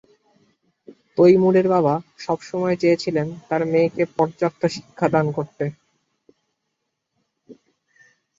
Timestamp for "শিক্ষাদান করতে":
4.75-5.65